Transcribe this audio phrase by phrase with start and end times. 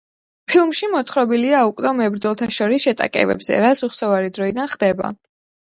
[0.51, 5.17] ფილმში მოთხრობილია უკვდავ მებრძოლთა შორის შეტაკებებზე, რაც უხსოვარი დროიდან ხდება.